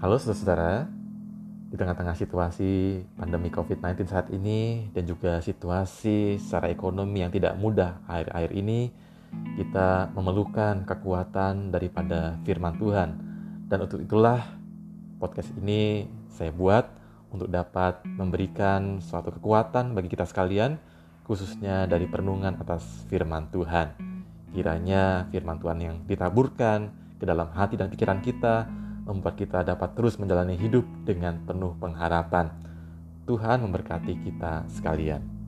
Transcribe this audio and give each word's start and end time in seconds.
Halo 0.00 0.16
saudara-saudara, 0.16 0.88
di 1.68 1.76
tengah-tengah 1.76 2.16
situasi 2.16 3.04
pandemi 3.20 3.52
COVID-19 3.52 4.08
saat 4.08 4.32
ini 4.32 4.88
dan 4.96 5.04
juga 5.04 5.44
situasi 5.44 6.40
secara 6.40 6.72
ekonomi 6.72 7.20
yang 7.20 7.28
tidak 7.28 7.52
mudah 7.60 8.00
akhir-akhir 8.08 8.48
ini, 8.56 8.88
kita 9.60 10.08
memerlukan 10.16 10.88
kekuatan 10.88 11.68
daripada 11.68 12.40
firman 12.48 12.80
Tuhan. 12.80 13.08
Dan 13.68 13.84
untuk 13.84 14.00
itulah 14.00 14.40
podcast 15.20 15.52
ini 15.60 16.08
saya 16.32 16.48
buat 16.48 16.88
untuk 17.28 17.52
dapat 17.52 18.00
memberikan 18.08 19.04
suatu 19.04 19.28
kekuatan 19.36 19.92
bagi 19.92 20.08
kita 20.08 20.24
sekalian, 20.24 20.80
khususnya 21.28 21.84
dari 21.84 22.08
perenungan 22.08 22.56
atas 22.56 23.04
firman 23.12 23.52
Tuhan. 23.52 23.92
Kiranya 24.56 25.28
firman 25.28 25.60
Tuhan 25.60 25.76
yang 25.76 25.96
ditaburkan 26.08 26.88
ke 27.20 27.28
dalam 27.28 27.52
hati 27.52 27.76
dan 27.76 27.92
pikiran 27.92 28.24
kita 28.24 28.80
membuat 29.10 29.34
kita 29.34 29.66
dapat 29.66 29.98
terus 29.98 30.14
menjalani 30.16 30.54
hidup 30.54 30.86
dengan 31.02 31.42
penuh 31.42 31.74
pengharapan. 31.82 32.54
Tuhan 33.26 33.66
memberkati 33.66 34.14
kita 34.22 34.70
sekalian. 34.70 35.39